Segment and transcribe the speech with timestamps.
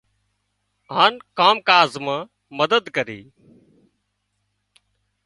[0.93, 2.23] هانَ ڪام ڪاز مان
[2.59, 3.19] مدد ڪري۔